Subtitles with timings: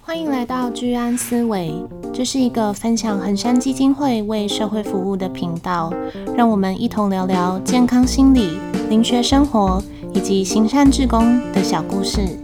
[0.00, 1.72] 欢迎来到居安思维，
[2.12, 5.92] 这是一个分享恒山基金会为社会服务的频道，
[6.36, 8.58] 让我们一同聊聊健康心理、
[8.90, 9.82] 灵学生活
[10.12, 12.41] 以及行善志工的小故事。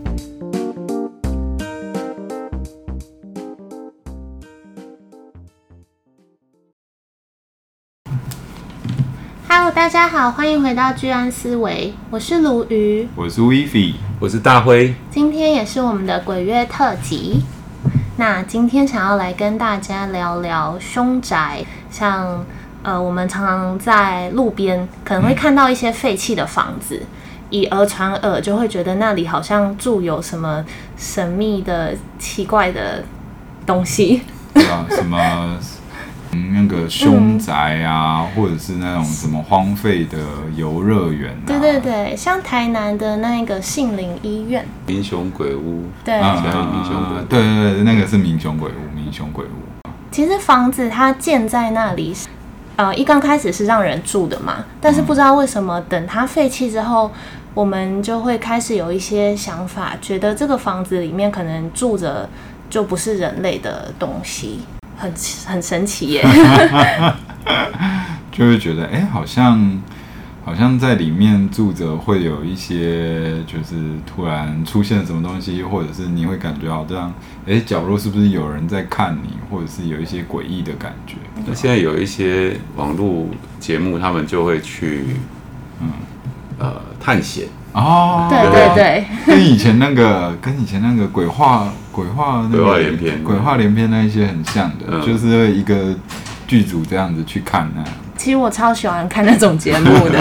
[9.89, 14.95] 大家好，欢迎回到居安思维，我是鲈鱼，我是 Vivi，我是大辉。
[15.11, 17.43] 今天也是我们的鬼月特辑。
[18.19, 22.45] 那今天想要来跟大家聊聊凶宅，像
[22.83, 27.07] 呃，我们常常在路边可能会看到一些废弃的房子，嗯、
[27.49, 30.63] 以讹传讹，就会觉得那里好像住有什么
[30.99, 33.03] 神秘的、奇怪的
[33.65, 34.21] 东西。
[34.53, 35.59] 对啊，什么？
[36.33, 40.19] 嗯，那个凶宅啊，嗯、或者是那种什么荒废的
[40.55, 49.49] 游乐园，对对对，像台南的那个杏林医院，民雄鬼屋，对，民雄鬼屋，对对对，那个是民雄鬼屋，民雄鬼屋。
[50.11, 52.15] 其实房子它建在那里，
[52.77, 57.11] 呃，一刚开始是让人住的嘛，但是不知道为什么，等它废弃之后，
[57.55, 62.29] 我们就会开始有一些想法，觉得这个房子里面可能住着
[62.69, 64.61] 就不是人类的东西。
[64.99, 65.13] 很
[65.47, 66.27] 很神奇耶，
[68.33, 69.81] 就会觉得哎、欸，好像
[70.45, 77.11] 好像在里面住着会有一些，就是突然出现什么东西，或者是你会感觉好像
[77.47, 81.15] 哎、欸，角落是不是有人在看你，或者是有一些诡异的感觉。
[81.47, 83.27] 那现在有一些网络
[83.61, 85.05] 节目，他们就会去
[85.81, 85.91] 嗯
[86.59, 87.47] 呃探险。
[87.79, 93.23] 哦，对对对，跟以前那个跟以前那个鬼话鬼话鬼话连篇。
[93.23, 95.95] 鬼话连篇那一些很像的，嗯、就是一个
[96.49, 97.91] 剧组这样子去看那样。
[98.17, 100.19] 其实我超喜欢看那种节目的，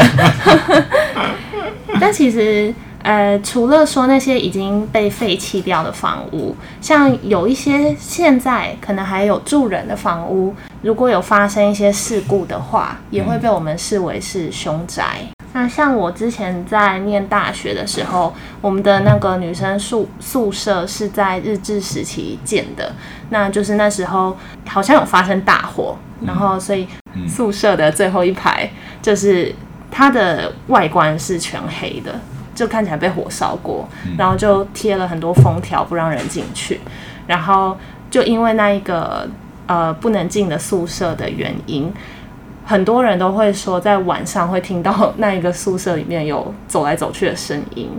[2.00, 15.28] 但其实呃，除了说那些已经被废弃掉的房屋，像有一些现在可能还有住人的房屋，如果有发生一些事故的话，也会被我们视为是凶宅。
[15.58, 18.32] 嗯那像我之前在念大学的时候，
[18.62, 22.94] 我们的那个女生宿宿舍是在日治时期建的，
[23.32, 24.38] 那就是那时候
[24.68, 26.88] 好像有发生大火，然后所以
[27.28, 28.70] 宿舍的最后一排
[29.02, 29.52] 就是
[29.90, 32.14] 它的外观是全黑的，
[32.54, 36.80] 就看起来被火烧过，然后就贴了很多封条不让人进去，
[37.26, 37.76] 然后
[38.12, 39.28] 就因为那一个
[39.66, 41.92] 呃不能进的宿舍的原因。
[42.68, 47.90] 很多人都会说，在晚上会听到那一个宿舍里面有走来走去的声音，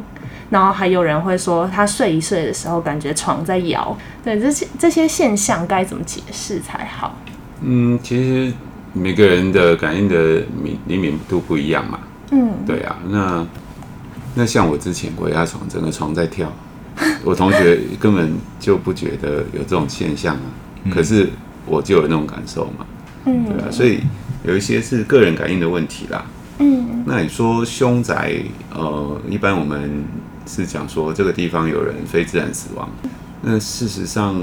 [0.50, 3.96] 然后还有人会说，他睡一睡的时候感觉床在摇。
[4.22, 7.16] 对，这些这些现象该怎么解释才好？
[7.62, 8.52] 嗯，其实
[8.92, 12.00] 每个人的感应的敏灵敏度不一样嘛。
[12.32, 12.98] 嗯，对啊。
[13.08, 13.46] 那
[14.34, 16.52] 那像我之前鬼压床，整个床在跳，
[17.24, 20.42] 我同学根本就不觉得有这种现象啊，
[20.84, 21.30] 嗯、可是
[21.64, 22.86] 我就有那种感受嘛。
[23.24, 24.02] 嗯，对啊，所以。
[24.48, 26.24] 有一些是个人感应的问题啦。
[26.58, 28.42] 嗯，那你说凶宅，
[28.74, 30.02] 呃，一般我们
[30.46, 32.88] 是讲说这个地方有人非自然死亡。
[33.42, 34.34] 那事实上，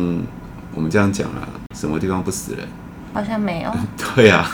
[0.76, 2.68] 我们这样讲啦，什么地方不死人？
[3.14, 3.72] 好像没有。
[4.16, 4.48] 对啊，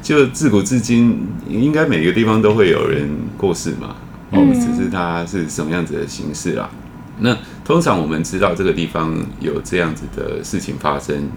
[0.00, 3.94] 就自古至今，应该每个地方都会有人过世嘛。
[4.30, 6.70] 哦，只是它是什么样子的形式啦。
[7.18, 11.28] 那通常我们知道这个地方有这样子的事情发生。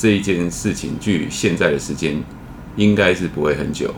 [0.00, 2.22] 这一件事情距现在的时间
[2.78, 3.92] 应该是不会很久，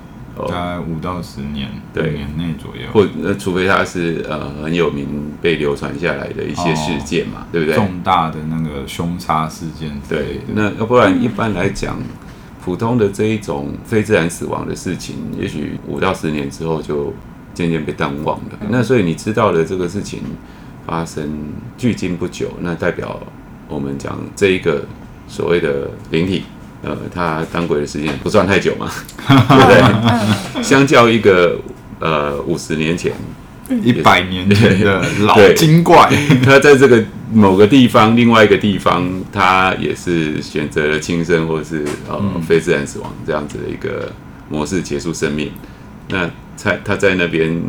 [0.49, 2.83] 大概五到十年，对，年内左右。
[2.93, 5.07] 或呃，除非它是呃很有名
[5.41, 7.77] 被流传下来的一些事件嘛，哦、对不对？
[7.77, 9.93] 重大的那个凶杀事件。
[10.09, 11.97] 对，那要不然一般来讲，
[12.65, 17.13] 普通的这一种非自然死亡的事情，也许五到十年之后就
[17.53, 18.59] 渐渐被淡忘了。
[18.63, 20.21] 嗯、那所以你知道的这个事情
[20.87, 21.29] 发生
[21.77, 23.21] 距今不久，那代表
[23.69, 24.85] 我们讲这一个。
[25.31, 26.43] 所谓的灵体，
[26.83, 28.91] 呃，他当鬼的时间不算太久嘛，
[29.29, 30.63] 对不对？
[30.63, 31.59] 相较一个
[31.99, 33.13] 呃五十年前、
[33.83, 36.11] 一百年前的老精怪，
[36.43, 42.19] 他在这个某个地方、另外一个地方，他也是选择了轻生或者是呃
[42.49, 44.11] 非自然死亡这样子的一个
[44.49, 45.53] 模式结束生命。
[46.09, 47.63] 那在他在那边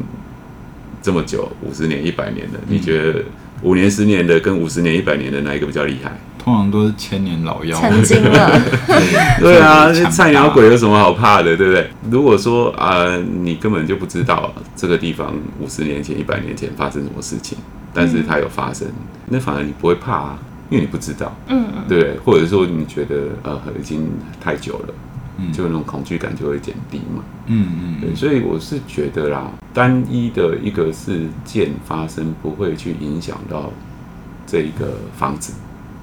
[1.01, 3.21] 这么久，五十年、一百年的，你觉得
[3.61, 6.17] 五年、十年的跟五十年、一百年的哪一个比较厉害？
[6.43, 8.59] 通常都是千年老妖，曾经了。
[9.39, 11.87] 对啊，菜鸟鬼有什么好怕的，对不对？
[12.09, 17.55] 如果说啊、呃，你根本就不知道这个地方五十年前、一百年前发生什么事情，
[17.93, 18.93] 但是它有发生，嗯、
[19.27, 20.39] 那反而你不会怕啊，
[20.71, 22.17] 因为你不知道，嗯，对不对？
[22.25, 24.09] 或者说你觉得呃已经
[24.43, 24.93] 太久了，
[25.37, 33.71] 嗯，就那种恐惧感就会减低嘛，嗯嗯，对，所以我是觉得啦，单一的一个事件发生不会去影响到
[34.47, 35.53] 这一个房子。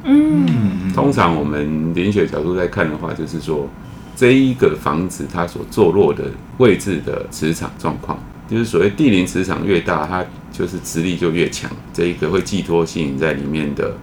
[0.05, 3.69] 嗯，通常我们灵学角度在看的话，就是说
[4.17, 6.25] 这一个房子它所坐落的
[6.59, 8.19] 位置的磁场状况，
[8.49, 13.97] 就是所谓地灵磁场越大，它就是磁力就越强，这一个会寄托吸引在里面的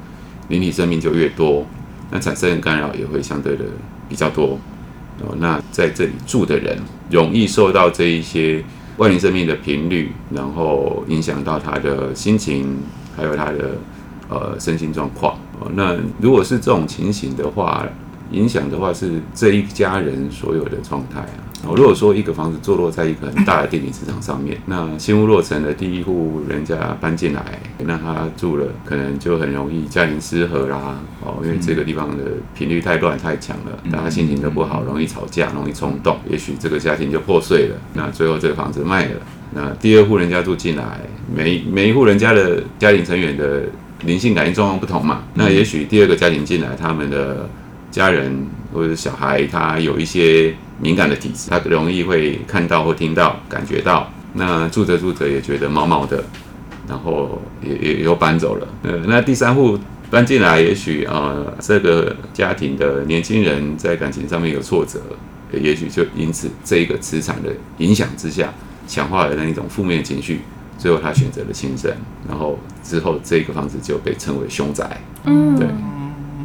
[0.50, 1.66] 灵体生命就越多，
[2.12, 3.64] 那产生的干扰也会相对的
[4.08, 4.60] 比较多。
[5.22, 6.78] 哦，那在这里住的人
[7.10, 8.64] 容易受到这一些
[8.98, 12.78] 外灵生命的频率，然后影响到他的心情，
[13.16, 13.78] 还有他的
[14.28, 15.38] 呃身心状况。
[15.60, 17.86] 哦，那如果是这种情形的话，
[18.32, 21.44] 影响的话是这一家人所有的状态啊。
[21.68, 27.44] 哦，如果说一个房子坐落在一个很大的地理磁场上面，那新屋落成的第一户人家搬进来，
[27.80, 31.00] 那他住了，可能就很容易家庭失和啦。
[31.24, 32.24] 哦，因为这个地方的
[32.54, 37.76] 频率太乱太强了，大家心情都不好，容易吵架，容易冲动，也许这个家庭就破碎了。
[37.94, 39.22] 那最后这个房子卖了，
[39.54, 41.00] 那第二户人家住进来，
[41.36, 43.64] 每每一户人家的家庭成员的
[44.04, 47.50] 灵性感应状况不同嘛，那也许第二个家庭进来，他们的
[47.92, 50.54] 家人或者小孩，他有一些。
[50.78, 54.12] 敏感的体质，他容易会看到或听到、感觉到。
[54.34, 56.22] 那住着住着也觉得毛毛的，
[56.86, 58.68] 然后也也又搬走了。
[58.84, 59.80] 呃，那第三户
[60.12, 65.00] 搬进来，也许呃这个家庭的年轻人在感情上面有挫折，
[65.54, 68.54] 也许就因此这一个磁场的影响之下，
[68.86, 70.42] 强化了那一种负面情绪，
[70.78, 71.92] 最后他选择了轻生，
[72.28, 75.02] 然后之后这个房子就被称为凶宅。
[75.26, 75.68] 嗯，对。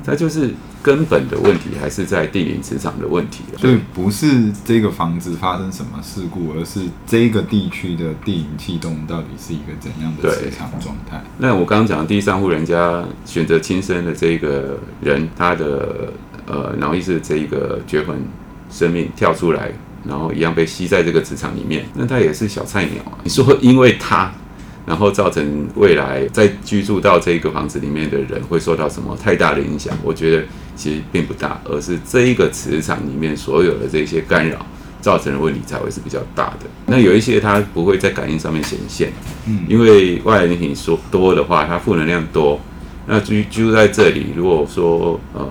[0.06, 0.50] 那就是
[0.82, 3.44] 根本的问题，还是在地灵磁场的问题。
[3.58, 11.22] 所以不是这个房子发生什么事故，而是这个地区的地灵气动到底是一个怎样的磁场状态。
[11.38, 16.12] 那我刚刚讲的第三户人家选择轻生的这个人，他的
[16.46, 18.16] 呃脑意识这一个绝魂
[18.70, 19.70] 生命跳出来，
[20.04, 23.18] 然后一样被吸在这个磁场里面，那他也是小菜鸟啊。
[23.24, 24.32] 你说因为他。
[24.86, 29.96] 然后造成未来在居住到这个房子里面的人会受到什么太大的影响？
[30.02, 30.42] 我觉得
[30.74, 34.66] 其实并不大，而是这一个磁场里面所有的这些干扰
[35.00, 36.66] 造成的问题才会是比较大的。
[36.86, 39.12] 那有一些它不会在感应上面显现，
[39.46, 42.58] 嗯，因为外来灵体说多的话，它负能量多，
[43.06, 45.46] 那居居住在这里，如果说呃。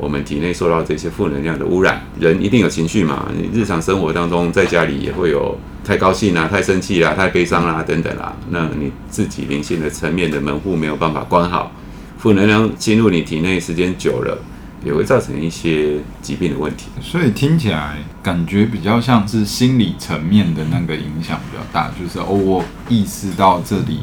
[0.00, 3.28] 我们体内受到这些负能量的污染，人一定有情绪嘛？
[3.36, 5.54] 你日常生活当中，在家里也会有
[5.84, 8.34] 太高兴啊、太生气啊、太悲伤啦等等啦。
[8.48, 11.70] 那你自己灵性的层面的门户没有办法关好，
[12.16, 14.38] 负能量进入你体内时间久了，
[14.82, 16.86] 也会造成一些疾病的问题。
[17.02, 24.00] 所以听起来感觉比较像是心理层面的那个影响比较大，就是哦，我意识到这里，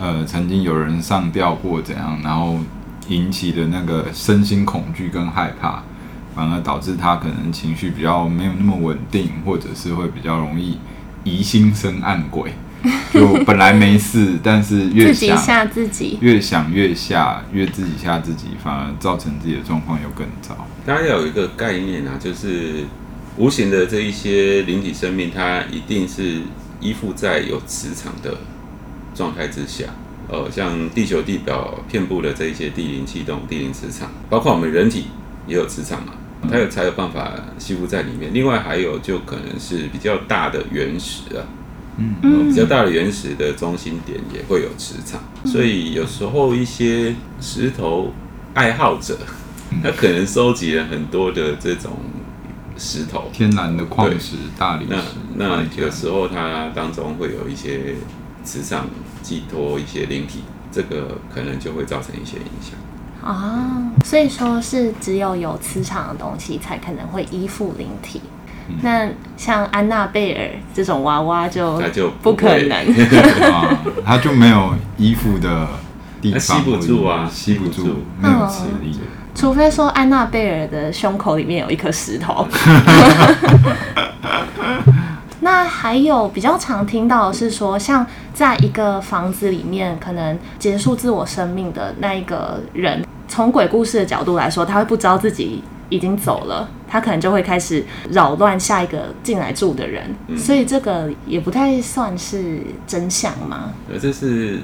[0.00, 2.58] 呃，曾经有人上吊或怎样，然后。
[3.08, 5.82] 引起的那个身心恐惧跟害怕，
[6.34, 10.78] 反而导致他可能情绪比较没有那么稳定，或者是会比较容易
[11.24, 12.52] 疑心生暗鬼。
[13.14, 20.66] 就本来没事，但是越想，吓自己，越想越吓，越自己吓自己，反而造成自己的状况又更糟。
[20.84, 22.84] 大家要有一个概念啊，就是
[23.38, 26.42] 无形的这一些灵体生命，它一定是
[26.78, 28.36] 依附在有磁场的
[29.14, 29.86] 状态之下。
[30.28, 35.04] 呃，像地球地表遍布的这一些地灵气动、地灵磁场，包括我们人体
[35.46, 36.14] 也有磁场嘛，
[36.50, 38.32] 它有才有办法吸附在里面。
[38.32, 41.44] 另外还有就可能是比较大的原石啊，
[41.98, 48.12] 嗯，比较大的原石的中心点也会有磁场，所以有时候一些石头
[48.54, 49.18] 爱好者，
[49.84, 51.92] 他可能收集了很多的这种
[52.78, 54.94] 石头，天然的矿石、大理石，
[55.36, 57.94] 那那有时候它当中会有一些
[58.42, 58.88] 磁场。
[59.24, 62.74] 寄托一些灵体，这个可能就会造成一些影响
[63.26, 63.90] 啊。
[64.04, 68.20] 所以说是只有有磁场的东西才可能会依附灵体。
[68.68, 72.78] 嗯、那像安娜贝尔这种娃娃就那就不可能，
[73.50, 75.68] 啊，它就没有依附的
[76.20, 78.92] 地方，吸不住啊，吸不住，没有磁力。
[78.92, 79.00] 嗯、
[79.34, 82.46] 除非说安娜贝尔的胸口里面有一颗石头。
[85.44, 103.70] 那还有比较常听到的是说，像在一个房子里面，可能结束自我生命的那一个人，从鬼故事的角度来说，他会不知道自己已经走了，他可能就会开始扰乱下一个进来住的人，嗯、所以这个也不太算是真相吗？
[103.92, 104.60] 呃，这是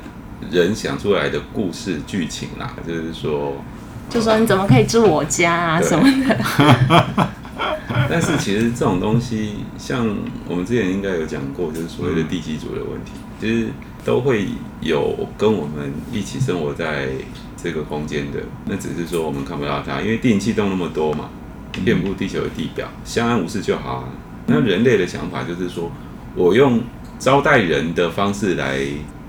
[0.50, 3.52] 人想出来的故事剧情啦，就是说，
[4.08, 7.28] 就说你怎么可以住我家啊什么的。
[8.08, 10.06] 但是其实这种东西，像
[10.48, 13.68] 我们之前应该有讲过，就是所谓的地基组的问题，其实
[14.04, 14.46] 都会
[14.80, 17.08] 有跟我们一起生活在
[17.62, 18.40] 这个空间的。
[18.66, 21.28] 那只是说我们看不到它，因为地灵气动那么多嘛，
[21.84, 24.04] 遍布地球的地表，相安无事就好啊。
[24.46, 25.90] 那人类的想法就是说，
[26.34, 26.80] 我用
[27.18, 28.80] 招待人的方式来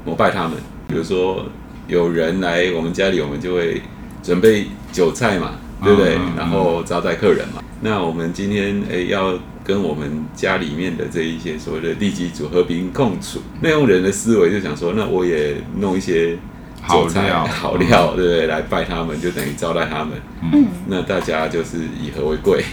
[0.06, 0.53] 膜拜他们，
[0.88, 1.46] 比如说
[1.88, 3.82] 有人来我们家里，我们就会
[4.24, 5.51] 准备酒菜嘛，
[5.84, 6.15] 对不对？
[6.38, 7.62] 然后招待客人嘛。
[7.82, 16.38] 那我们今天诶要跟我们家里面的这一些所谓的地基主和平共处，那用人的思维就想说，那我也弄一些
[16.82, 18.48] 好料，好料，对不对？
[18.48, 20.14] 来拜他们，就等于招待他们。
[20.54, 22.64] 嗯，那大家就是以和为贵，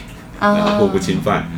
[0.40, 1.48] 然后互不侵犯。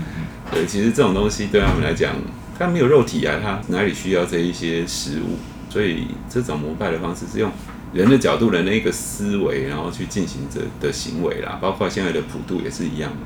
[0.52, 2.12] 对，其实这种东西对他们来讲，
[2.59, 5.38] 他没有肉体啊，他哪里需要这一些食物？
[5.69, 7.50] 所以这种膜拜的方式是用
[7.92, 11.59] 人的角度、人的一个思维，然后去进行着的行为啦。
[11.61, 13.16] 包括现在的普渡也是一样的。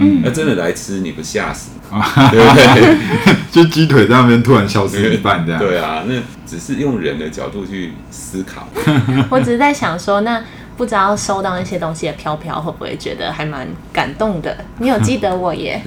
[0.00, 1.70] 嗯，那真的来吃，你不吓死？
[2.30, 2.96] 对不对？
[3.52, 5.60] 就鸡腿在那边突然消失一半这样。
[5.60, 6.14] 对啊，那
[6.46, 8.68] 只是用人的角度去思考。
[9.30, 10.42] 我只是在想说，那。
[10.76, 14.56] 不知道收到那些东西的飘飘会不会觉得还蛮感动的？
[14.78, 15.78] 你有记得我耶？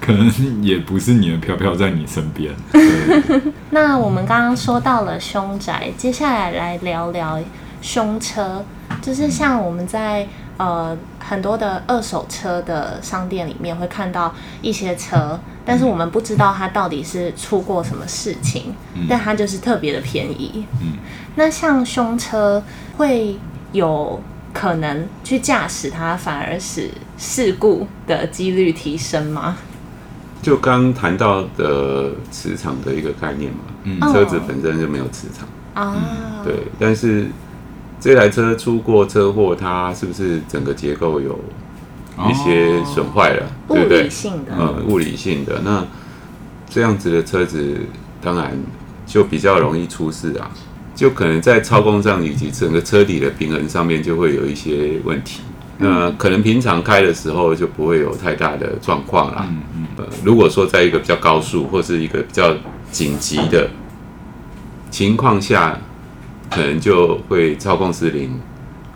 [0.00, 0.32] 可能
[0.62, 2.54] 也不是你的飘飘在你身边。
[3.70, 7.40] 那我们刚刚说到了凶宅，接下来来聊聊
[7.82, 8.64] 凶车，
[9.02, 10.24] 就是像我们在
[10.56, 10.96] 呃
[11.28, 15.38] 很多的二手车的商店里面会看到一些车。
[15.64, 20.64] 但是我们不知道它到底是出过什么事情，嗯、但它就是特别的便宜。
[20.80, 20.92] 嗯，
[21.34, 22.62] 那像凶车
[22.96, 23.36] 会
[23.72, 29.56] 有可能去驾驶它，反而使事故的几率提升吗？
[30.40, 36.68] 就刚谈到的磁场的一个概念嘛，嗯，车子本身就没有磁场啊，嗯、对。
[36.78, 37.26] 但是
[38.00, 41.38] 这台车出过车祸，它是不是整个结构有？
[42.30, 44.00] 一些损坏了，哦、对不对？
[44.00, 45.60] 物理性的，嗯，物理性的。
[45.62, 45.86] 那
[46.66, 47.76] 这样子的车子，
[48.22, 48.58] 当然
[49.04, 50.50] 就比较容易出事啊，
[50.94, 55.42] 就可能在操控上以及整个车体的平衡上面就会有一些问题。
[55.76, 59.46] 嗯、那可能平常开的时候就不会有太大的状况啦。
[59.50, 59.86] 嗯嗯。
[59.98, 62.56] 呃，如果说在一个比较高速或是一个比较
[62.90, 63.68] 紧急的
[64.90, 65.78] 情况下，
[66.50, 68.40] 可能就会操控失灵。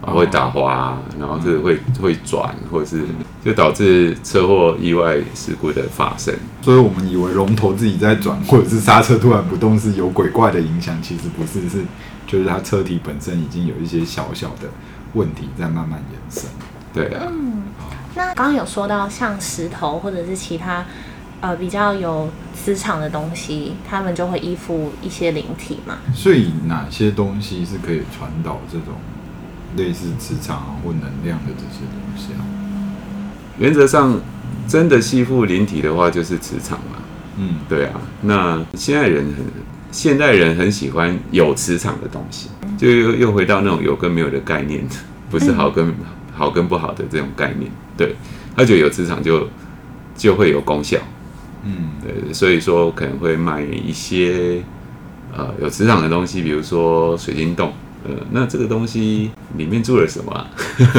[0.02, 3.04] 会打滑，然后是会会转，或者是
[3.44, 6.34] 就导致车祸、意外事故的发生。
[6.62, 11.84] 所以我们以为龙头自己在转，或者是刹车突然不动是有鬼怪的影响，其实不是，是
[12.26, 14.68] 就是它车体本身已经有一些小小的
[15.12, 16.50] 问题在慢慢延伸。
[16.94, 17.64] 对啊，嗯，
[18.14, 20.82] 那刚刚有说到像石头或者是其他
[21.40, 25.98] 呃比较有磁场的东西，他们就会依附一些灵体嘛。
[26.14, 28.94] 所以哪些东西是可以传导这种？
[29.76, 32.42] 类似磁场或能量的这些东西啊，
[33.56, 34.20] 原则上
[34.66, 36.96] 真的吸附灵体的话，就是磁场嘛。
[37.38, 38.00] 嗯，对啊。
[38.22, 39.44] 那现在人很，
[39.92, 44.84] 现代人很喜欢有磁场的东西，就又又回到那种有跟没有的概念，
[45.30, 45.94] 不是好跟
[46.34, 47.70] 好跟不好的这种概念。
[47.96, 48.16] 对，
[48.56, 49.48] 他觉得有磁场就
[50.16, 50.98] 就会有功效。
[51.64, 54.62] 嗯，对，所以说可能会卖一些
[55.36, 57.72] 呃有磁场的东西，比如说水晶洞。
[58.02, 60.48] 呃，那这个东西里面住了什么啊？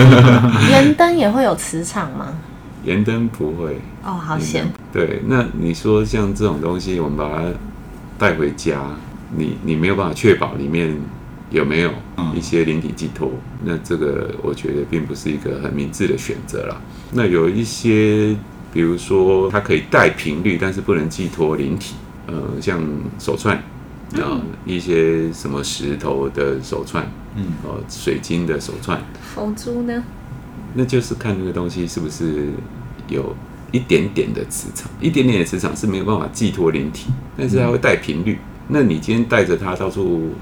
[0.69, 2.27] 盐灯也会有磁场吗？
[2.85, 3.81] 盐灯不会。
[4.03, 4.67] 哦，好险。
[4.93, 7.45] 对，那你说像这种东西，我们把它
[8.19, 8.83] 带回家，
[9.35, 10.95] 你你没有办法确保里面
[11.49, 11.91] 有没有
[12.35, 16.79] 一些灵体寄托，嗯、那这个我觉得并不是一个很明智的选择啦。
[17.13, 18.35] 那有一些，
[18.73, 21.95] 比如说它可以带频率，但是不能寄托灵体，
[22.27, 22.81] 呃，像
[23.19, 23.61] 手串。
[24.15, 29.01] 啊，一些什么石头的手串，嗯，哦，水晶的手串，
[29.33, 30.03] 佛珠呢？
[30.73, 32.49] 那就是看那个东西是不是
[33.07, 33.33] 有
[33.71, 38.37] 一点点的磁场，一点点的磁场是没有办法寄托灵体，但是它会带频率。
[38.67, 40.33] 那你今天带着它到处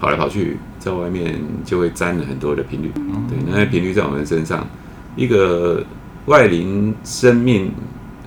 [0.00, 2.90] 跑来跑去，在外面就会沾了很多的频率。
[3.28, 4.66] 对，那些频率在我们身上，
[5.14, 5.86] 一个
[6.26, 7.72] 外灵生命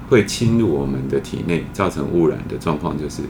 [0.09, 3.21] 会侵入我们的体内，造成污染的状况就是。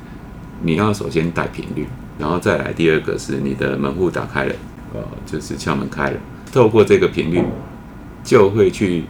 [0.61, 1.85] 你要首先带频率，
[2.17, 4.55] 然后再来第二个是你的门户打开了，
[4.93, 6.17] 呃，就是敲门开了，
[6.51, 7.43] 透过这个频率，
[8.23, 9.03] 就会去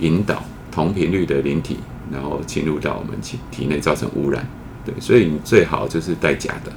[0.00, 0.42] 引导
[0.72, 1.76] 同频率的灵体，
[2.10, 4.44] 然后侵入到我们体体内造成污染。
[4.86, 6.72] 对，所以你最好就是带假的。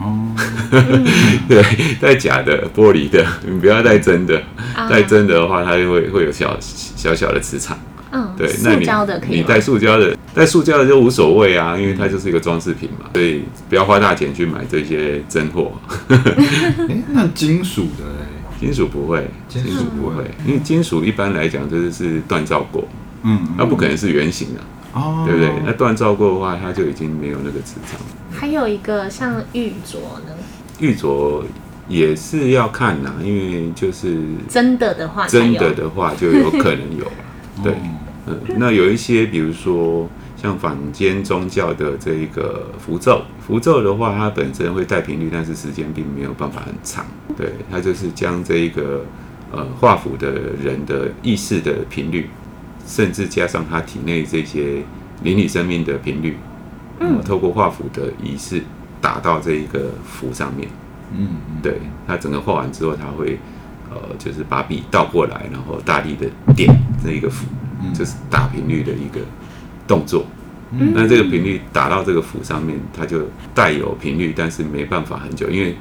[0.00, 0.28] 哦，
[1.48, 1.62] 对，
[2.00, 4.40] 带假的玻璃的，你不要带真的，
[4.88, 7.76] 带真的的话，它就会会有小小小的磁场。
[8.10, 8.88] 嗯，对，那你
[9.28, 15.72] 你带塑胶的，带塑胶的就无所谓啊，因为它就是一个装饰品嘛，所以不要花大钱去买这些真货。
[16.08, 18.26] 欸， 那金属的嘞？
[18.58, 22.88] 金属不会，金属不会，因为金属一般来讲就是是锻造过，
[23.24, 24.60] 嗯，它不可能是圆形的，
[24.94, 25.52] 哦，对不对？
[25.64, 28.00] 那锻造过的话，它就已经没有那个磁场。
[28.30, 30.34] 还有一个像玉镯呢？
[30.80, 31.42] 玉镯
[31.88, 34.18] 也是要看呐，因为就是
[34.48, 37.10] 真的的话，真的的话就有可能有，
[37.62, 37.74] 对。
[38.26, 47.06] 呃，那有一些，比如说像坊间宗教的这一个符咒，符咒的话，它本身会带频率，但是时间并没有办法很长。
[47.38, 49.02] 对，它就是将这一个
[49.50, 50.30] 呃画符的
[50.62, 52.28] 人的意识的频率，
[52.88, 54.82] 甚至加上他体内这些
[55.22, 56.38] 灵体生命的频率，
[57.00, 58.62] 嗯，透过画符的仪式
[58.98, 60.66] 打到这一个符上面。
[61.14, 61.28] 嗯，
[61.62, 63.38] 对，他整个画完之后，他会
[63.90, 66.26] 呃，就是把笔倒过来，然后大力的
[66.56, 67.46] 点这一个符，
[67.94, 69.20] 就是打频率的一个
[69.86, 70.24] 动作。
[70.70, 75.76] 嗯，那这个频率打到这个符上面，它就带有频率，但是没办法很久，因为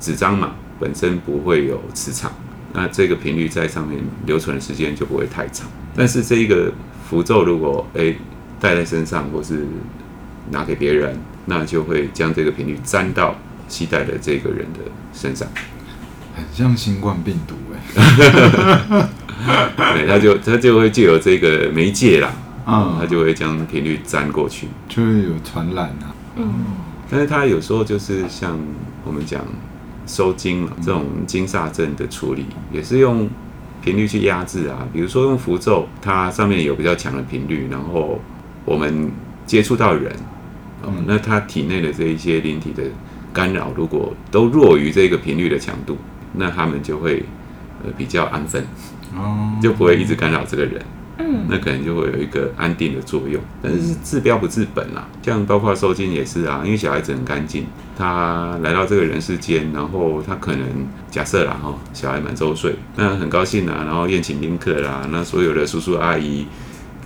[0.00, 2.32] 纸张嘛本身不会有磁场，
[2.72, 5.66] 那这个频率在上面留存的时间就不会太长。
[5.96, 6.72] 但是这一个
[7.08, 8.14] 符咒如果哎
[8.60, 9.66] 带在身上，或是
[10.50, 13.34] 拿给别人，那就会将这个频率沾到。
[13.68, 14.78] 期待的这个人的
[15.12, 15.48] 身上，
[16.36, 19.08] 很像新冠病毒哎，
[19.96, 22.32] 对，他就他就会借由这个媒介啦，
[22.64, 26.14] 啊，他就会将频率粘过去，就会有传染啊。
[26.36, 26.48] 嗯，
[27.10, 28.56] 但是他有时候就是像
[29.04, 29.44] 我们讲
[30.06, 33.28] 收精嘛，这种惊煞阵的处理，也是用
[33.86, 34.86] 频率去压制啊。
[34.92, 38.20] 比如说用符咒，它上面有比较强的频率，然后
[38.66, 39.10] 我们
[39.46, 40.12] 接触到人，
[40.82, 42.82] 哦，那他体内的这一些灵体的。
[43.32, 45.98] 干扰如果都弱于这个频率的强度，
[46.32, 47.22] 那他们就会
[47.84, 48.64] 呃比较安分，
[49.14, 50.80] 哦，就不会一直干扰这个人，
[51.18, 53.40] 嗯，那可能就会有一个安定的作用。
[53.62, 60.66] 但是治标不治本啦，像包括收惊也是啊，因为小孩子很干净，他来到这个人世间，然后他可能
[61.10, 66.46] 假设啦哈，小孩满周岁，那很高兴啊，然后宴请宾客啦，那所有的叔叔阿姨，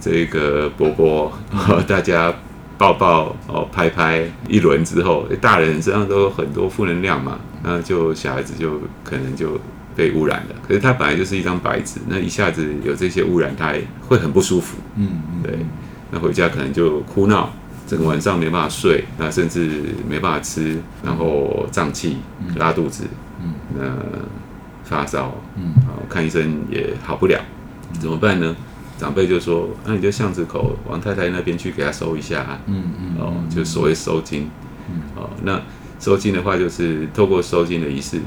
[0.01, 1.33] 这个伯伯，
[1.89, 2.35] 大家。
[2.81, 9.61] 抱抱哦，拍拍一轮之后，大人身上都有很多负能量嘛，那就小孩子就可能就
[10.01, 10.55] 被污染了。
[10.67, 14.79] 可是它本来就是一张白纸，那一下子有这些污染，它也会很不舒服。
[14.97, 15.59] 嗯，对，
[16.11, 17.53] 那回家可能就哭闹，
[17.87, 22.17] 整个晚上没办法睡，那甚至没办法吃，然后胀气、
[22.57, 23.05] 拉肚子，
[23.43, 23.83] 嗯，那
[24.85, 25.75] 发烧，嗯，
[26.09, 27.39] 看医生也好不了，
[28.01, 28.57] 怎么办呢？
[28.97, 32.61] 长辈就说：“那、啊、你就巷子口王太太那边去给她收一下、啊。
[32.67, 34.51] 嗯”嗯嗯，哦，就所谓收金。
[34.91, 35.59] 嗯，哦，那
[35.99, 38.21] 收金的话，就是透过收金的仪式，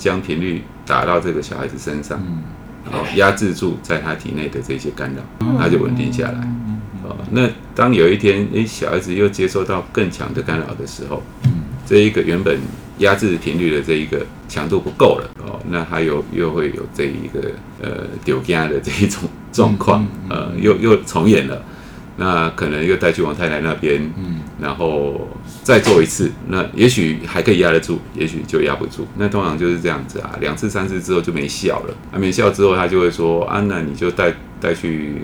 [0.00, 2.42] 将频率打到这个小孩子身上，嗯，
[2.90, 6.40] 然后压制住在他体内的这些干扰，嗯、他就稳定下来。
[6.42, 11.50] 嗯，哦，那当有一天，诶，小孩子又接受到更强的干扰的时候，嗯，
[11.84, 12.58] 这一个原本
[12.98, 19.28] 压制频率的这一个强度不够了，哦，那他又又会有这一个呃丢家的这一种。
[19.52, 21.60] 状况，呃，又又重演了，
[22.22, 25.26] 那可能又带去王太太那边，嗯，然后
[25.62, 29.08] 再做一次，那也许还可以压得住，也许就压不住。
[29.16, 35.14] 那通常就是这样子啊，两次三次之后就没效了，啊，没效之后他就会说，啊，那你就带带去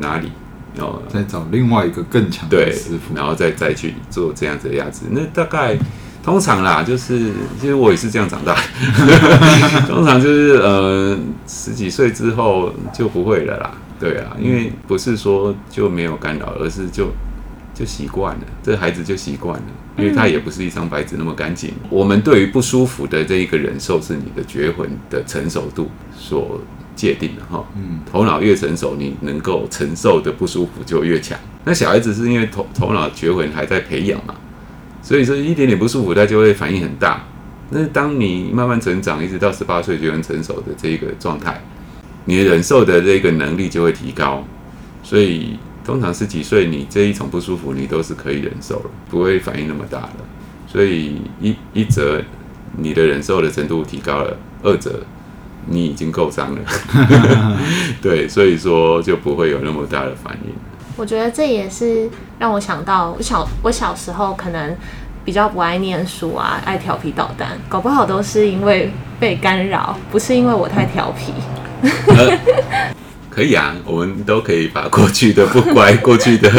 [0.00, 0.30] 哪里，
[0.76, 5.06] 然后再找另外一个更强的师傅，然后再再去做这样子的压制。
[5.12, 5.78] 那大概
[6.22, 8.54] 通常啦，就是其实我也是这样长大，
[9.88, 11.16] 通常就是呃。
[11.64, 17.08] 十几岁之后就不会了啦，对啊，因为不是说就没有干扰，而是就
[17.72, 21.72] 就习惯了，这孩子就习惯了，因为他也不是一张白纸那么干净。
[21.88, 26.60] 我们对于不舒服的这一个忍受，是你的觉魂的成熟度所
[26.94, 27.64] 界定的哈。
[27.76, 31.38] 嗯，头脑越成熟，你能够承受的不舒服就越强。
[31.64, 34.34] 那小孩子是因为头头脑觉魂还在培养嘛，
[35.00, 37.24] 所以说一点点不舒服，他就会反应很大。
[37.70, 41.60] 那当你慢慢成长，一直到十八岁就很成熟的这一个状态，
[42.26, 44.44] 你忍受的这个能力就会提高。
[45.02, 50.16] 所以通常十几岁，你这一种不舒服，你都是可以忍受了，不会反应那么大了。
[50.68, 52.22] 所以一一则
[52.76, 55.00] 你的忍受的程度提高了，二则
[55.66, 56.60] 你已经够伤了。
[58.00, 60.52] 对，所以说就不会有那么大的反应。
[60.96, 64.76] 我觉得这也是让我想到，我小我小时候可能。
[65.24, 71.32] 比较不爱念书啊，爱调皮捣蛋，搞不好都是因为被干扰，不是因为我太调皮。
[72.08, 72.38] 呃、
[73.30, 76.50] 可以啊，我们都可以把过去的不乖、 过去的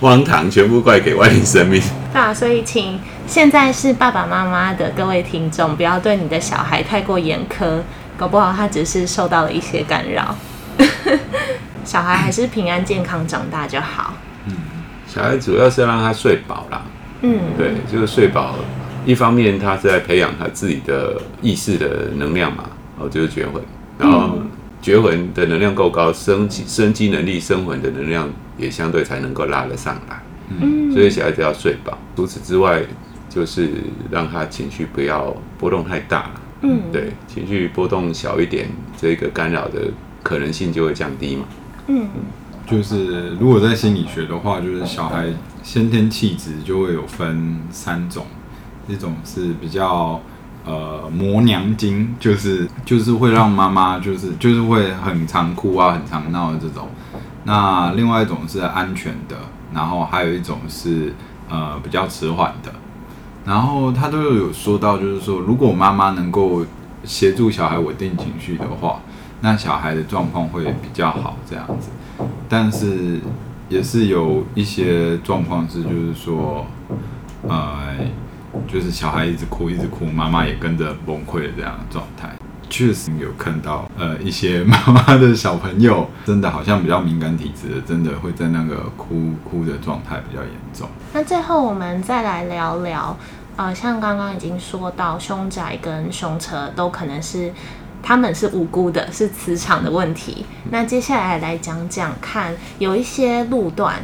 [0.00, 1.80] 荒唐全部怪给外力生命。
[2.12, 7.80] 对啊，所以请现在是爸爸妈妈的各位听众，不要对你的小孩太过严苛，
[8.16, 10.34] 搞不好他只是受到了一些干扰。
[11.84, 14.14] 小孩还是平安健康长大就好。
[14.46, 14.54] 嗯，
[15.06, 16.82] 小孩主要是让他睡饱啦。
[17.26, 18.54] 嗯，对，就是睡饱。
[19.04, 22.64] 一方面，他是在培养他自己的意识的能量嘛，
[22.98, 23.62] 哦，就是觉魂。
[23.98, 24.38] 然后，
[24.80, 30.22] 觉魂的能量够高，生生机能力、生魂的能量也相对才能够拉得上来。
[30.48, 31.98] 嗯，所以小孩子要睡饱。
[32.14, 32.82] 除此之外，
[33.28, 33.70] 就是
[34.10, 36.30] 让他情绪不要波动太大。
[36.62, 39.82] 嗯，对，情绪波动小一点，这个干扰的
[40.22, 41.44] 可能性就会降低嘛。
[41.88, 42.08] 嗯。
[42.66, 45.26] 就是如果在心理学的话，就是小孩
[45.66, 48.24] 先天气质就会有分三种，
[48.86, 50.20] 一种是比较
[50.64, 56.86] 呃磨娘精，就是就是会让妈妈就是就是会很常哭啊，很常闹的这种。
[57.42, 59.36] 那另外一种是安全的，
[59.74, 61.12] 然后还有一种是
[61.50, 62.72] 呃比较迟缓的。
[63.44, 66.64] 然后他都有说到，就是说如果妈妈能够
[67.02, 69.00] 协助小孩稳定情绪的话，
[69.40, 71.90] 那小孩的状况会比较好这样子。
[72.48, 73.20] 但是
[73.68, 76.66] 也是有一些状况是，就是说，
[77.48, 77.94] 呃，
[78.68, 82.28] 就是小孩一直哭一直哭，妈妈也跟着崩溃的这样的状态。
[82.68, 90.88] 确实有看到，呃，一些 妈妈的小朋友真的好像比较敏感体质的，真的会在那个哭哭的状态比较严重。
[91.12, 93.16] 那最后我们再来聊聊，
[93.54, 97.52] 呃，像刚刚已经说到，凶宅跟凶车都可能是
[98.06, 100.46] 他们是无辜的，是磁场的问题。
[100.70, 103.96] 那接下来来讲讲看，有一些路段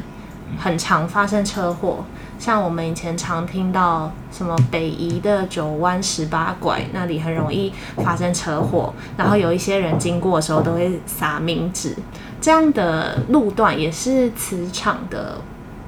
[0.59, 2.05] 很常发生车祸。
[2.37, 11.95] 像我们以前常听到什么北宜的九弯十八拐那里很容易发生车祸，然后有一些人经过的时候都会撒冥纸，
[12.41, 15.41] 这样的路段也是磁场的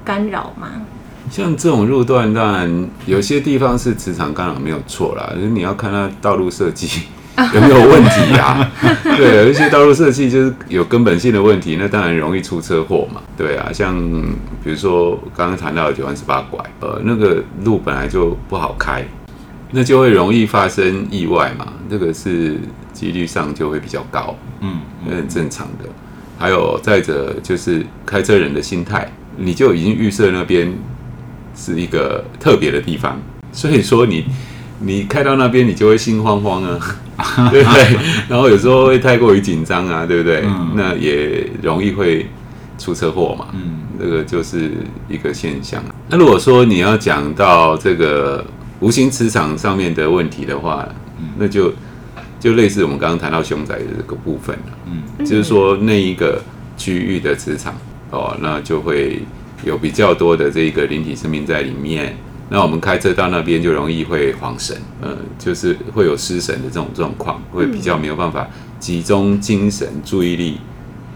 [0.05, 0.69] 干扰吗？
[1.29, 7.07] 像这种路段，当然有些地方是磁场干扰没有错啦，就是你要看它道路设计。
[7.53, 8.71] 有没有问题呀、啊？
[9.17, 13.21] 对，有一些道路设计就是有根本性的问题，那当然容易出车祸嘛。
[13.37, 13.95] 对啊，像
[14.63, 19.05] 比如说刚刚谈到的九弯十八拐，呃，那个路本来就不好开，
[19.71, 21.73] 那就会容易发生意外嘛。
[21.89, 22.57] 这个是
[22.93, 25.89] 几率上就会比较高，嗯，很正常的。
[26.37, 30.73] 还有再者就是开车人的心态，你就已经预设那边
[31.55, 33.17] 是一个特别的地方，
[33.51, 34.25] 所以说你
[34.79, 36.79] 你开到那边，你就会心慌慌啊。
[37.49, 37.97] 对不对？
[38.27, 40.41] 然后有时候会太过于紧张啊，对不对？
[40.43, 42.25] 嗯、那也容易会
[42.77, 43.47] 出车祸嘛。
[43.53, 44.69] 嗯，这个就是
[45.07, 45.81] 一个现象。
[46.09, 48.45] 那如果说你要讲到这个
[48.81, 50.85] 无形磁场上面的问题的话，
[51.17, 51.71] 嗯、那就
[52.37, 54.77] 就类似我们刚刚谈到凶宅的这个部分了。
[54.87, 56.41] 嗯，就是说那一个
[56.75, 57.73] 区域的磁场
[58.11, 59.21] 哦，那就会
[59.63, 62.13] 有比较多的这个灵体生命在里面。
[62.49, 68.47] 那我们开车到那边就容易会晃神，呃，就是会有失神的这种状况，会比较没有办法
[68.79, 70.59] 集中精神注意力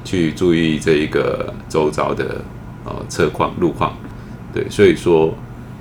[0.04, 2.42] 去注意这一个周遭的
[2.84, 3.96] 呃车况路况，
[4.52, 5.34] 对，所以说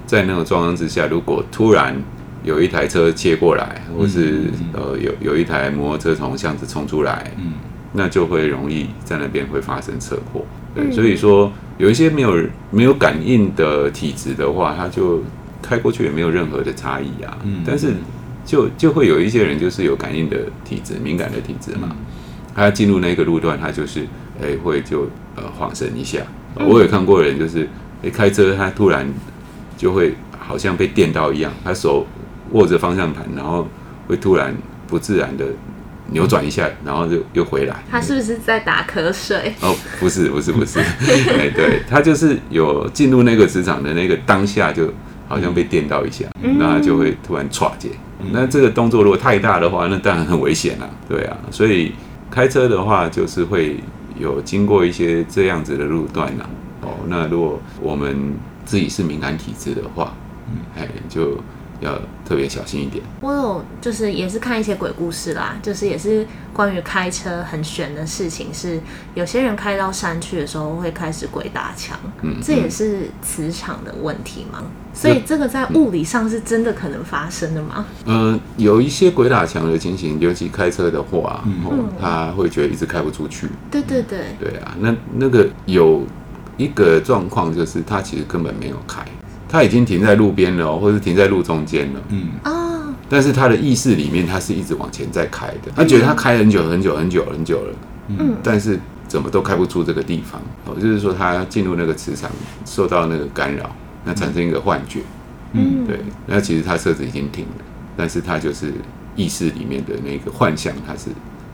[0.05, 1.97] 在那种状况之下，如果突然
[2.45, 7.55] 有一台车切过来，或是呃有有一台摩托车从巷子冲出来，嗯，
[7.95, 12.37] 那就会容易在那边会发生车祸，对，所以说有一些没有
[12.71, 15.23] 没有感应的体质的话，他就。
[15.61, 17.93] 开过去也没有任何的差异啊，嗯，但是
[18.47, 21.95] 就就会有一些人就是有感应的体质，敏感的体质嘛，
[22.55, 24.07] 他进入那个路段，他就是
[24.41, 26.21] 哎会就呃晃神一下。
[26.55, 27.69] 我有看过人就是
[28.05, 29.05] 哎开车，他突然
[29.77, 32.07] 就会好像被电到一样，他手
[32.53, 33.67] 握着方向盘，然后
[34.07, 34.55] 会突然
[34.87, 35.45] 不自然的
[36.13, 37.77] 扭转一下，然后就又回来。
[37.91, 39.55] 他是不是在打瞌睡？
[39.61, 44.93] 哦，不是不是不是， 哎对，他就是有进入那个职场的那个当下就。
[45.31, 46.25] 好像被电到一下，
[46.57, 47.91] 那就会突然唰解。
[48.33, 50.89] 那这个动作如果太大的话，那当然很危险了。
[51.07, 51.93] 对啊，所以
[52.31, 53.77] 开车的话就是会
[54.19, 56.49] 有经过一些这样子的路段呐。
[56.81, 58.33] 哦，那如果我们
[58.65, 60.15] 自己是敏感体质的话，
[60.75, 61.39] 哎，就。
[61.81, 63.03] 要特别小心一点。
[63.21, 68.81] 我有就是也是看一些鬼故事啦，就是也是关于开车很悬的事情，是
[69.15, 74.59] 有些人开到山区的时候会开始鬼打墙，嗯，这也是磁场的问题吗？
[74.61, 77.87] 嗯、所以这个在物理上是真的可能发生的吗？
[78.07, 83.49] 嗯、呃，有一些鬼打墙的情形，尤其开车的话，嗯，他会觉得一直开不出去。
[83.71, 86.03] 对对对，对啊，那那个有
[86.57, 89.05] 一个状况就是他其实根本没有开。
[89.49, 92.01] 他已经停在路边了，或者是停在路中间了。
[92.11, 95.73] 嗯啊，但是他的意识里面，他是一直往前在开的。
[95.75, 97.75] 他觉得他开很久很久很久很久了。
[98.09, 100.41] 嗯，但是怎么都开不出这个地方。
[100.67, 102.31] 哦，就是说他进入那个磁场，
[102.65, 105.01] 受到那个干扰，那产生一个幻觉。
[105.53, 105.99] 嗯，对。
[106.27, 107.65] 那其实他车子已经停了，
[107.97, 108.73] 但是他就是
[109.17, 111.09] 意识里面的那个幻象，他是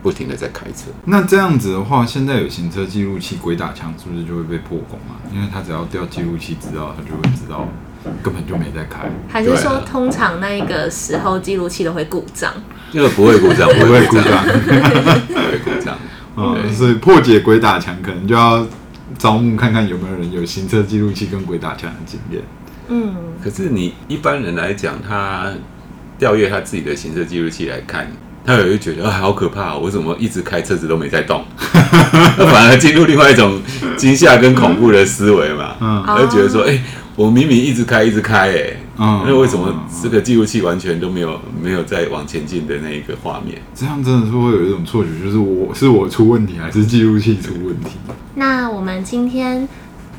[0.04, 0.92] 不停的在开车。
[1.06, 5.18] 那这样子的话，现在有行车记录器，鬼打墙是不是就会被破功啊？
[5.34, 7.66] 因为他只要调记录器知道，他就会知道。
[8.22, 12.52] 根本就没在开，还是说通常那个时候记录器都会故障？
[12.92, 15.96] 那个不会故障，不会故障，不会故障。
[16.36, 18.66] 嗯， 所以破解鬼打墙可能就要
[19.16, 22.42] 招募看看有没有人有行车记录器跟鬼打墙的经验。
[22.88, 25.50] 嗯，可是你一般人来讲，他
[26.18, 28.06] 调阅他自己的行车记录器来看，
[28.44, 29.74] 他也会觉得啊，好可怕！
[29.74, 31.44] 我怎么一直开车子都没在动？
[31.56, 33.60] 反而进入另外一种
[33.96, 36.82] 惊吓跟恐怖的思维嘛，嗯，就觉得说，哎、欸，
[37.16, 43.60] 我明明一直开一直开、欸，哎，嗯，那为什么这个记录器完全都没有没有再往前进的那一个画面？
[43.74, 47.92] 这样真的是会有一种错觉，就是我是我出问题，还是记录器出问题？
[48.34, 49.66] 那我们今天。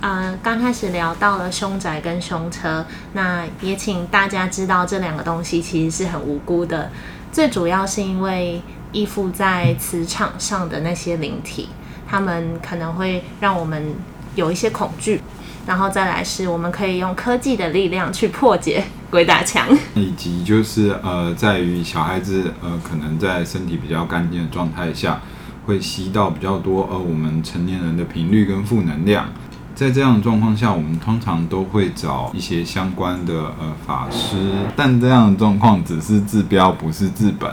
[0.02, 6.92] 呃，刚开始聊到了凶宅跟凶车，那也请大家知道这两个东西其实是很无辜的，
[7.36, 8.62] 最主要是因为
[8.94, 11.68] 依附在磁场上的那些灵体，
[12.08, 13.94] 他们可能会让我们
[14.36, 15.20] 有一些恐惧，
[15.68, 25.20] 然后再来是我们可以用科技的力量去破解鬼打墙， 以及就是呃，在于小孩子呃可能在身体比较干净的状态下，
[25.66, 29.28] 会吸到比较多呃我们成年人的频率跟负能量。
[29.76, 34.38] 在这样的状况下，我们通常都会找一些相关的呃法师，
[34.74, 37.52] 但这样的状况只是治标，不是治本，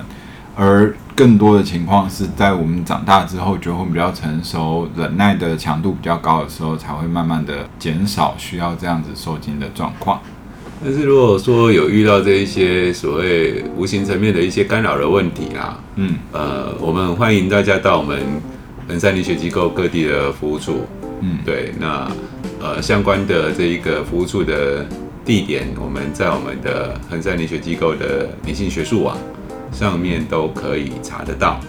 [0.54, 10.20] 而更多的情况是在我们长大之后，就会比较成熟，忍耐的强度比较高的时候，才会慢慢的减少需要这样子受精的状况。
[10.84, 18.20] 但是如果说有遇到这一些所谓无形层面的一些干扰的问题啊，嗯，呃，我们欢迎大家到我们
[18.86, 20.86] 衡山理学机构各地的服务处。
[21.24, 22.10] 嗯，对，那
[22.60, 24.84] 呃相关的这一个服务处的
[25.24, 29.16] 地点，我们在我们的衡山理学机构的灵性学术网
[29.70, 31.60] 上面都可以查得到。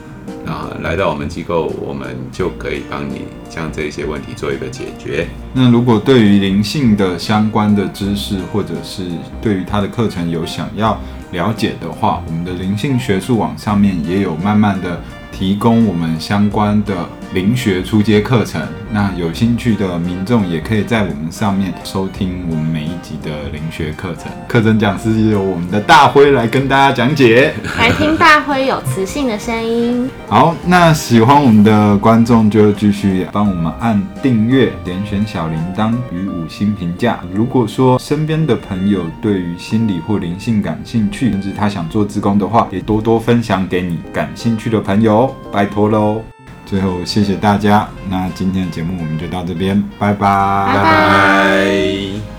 [0.43, 5.27] 那来到我们机构，我们就可以帮你将这些问题做一个解决。
[5.53, 9.03] 那如果对于灵性的相关的知识，或者是
[9.39, 10.99] 对于它的课程有想要
[11.31, 14.99] 了解的话，我们的灵性学术网上面也有慢慢的
[15.31, 17.07] 提供我们相关的。
[17.33, 24.31] 灵学初阶课程，那有兴趣的民众也可以在我们上面收听我们每一集的灵学课程。
[24.47, 30.07] 课程讲师由我们的大辉来跟大家讲解，来听大辉有磁性的声音。
[30.27, 37.19] 好，那喜欢我们的观众就继续帮我们按订阅、点选小铃铛与五星评价。
[37.33, 46.21] 如果说身边的朋友对于心理或灵性感兴趣，甚至他想做志工的话，也多多分享给你感兴趣的朋友，拜托喽。
[46.73, 47.87] 最后，谢谢大家。
[48.09, 52.32] 那今天的节目我们就到这边，拜拜，拜拜。